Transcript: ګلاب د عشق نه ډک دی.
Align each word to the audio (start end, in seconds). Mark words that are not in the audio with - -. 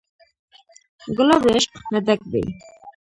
ګلاب 1.17 1.41
د 1.45 1.47
عشق 1.55 1.71
نه 1.91 1.99
ډک 2.05 2.21
دی. 2.31 2.43